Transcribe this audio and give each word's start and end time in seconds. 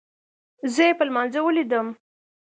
زه 0.73 0.83
يې 0.87 0.93
په 0.97 1.03
لمانځه 1.07 1.39
وليدم. 1.43 1.87